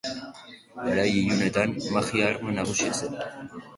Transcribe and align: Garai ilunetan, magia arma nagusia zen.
Garai 0.85 1.11
ilunetan, 1.19 1.75
magia 1.99 2.27
arma 2.31 2.55
nagusia 2.57 3.01
zen. 3.03 3.19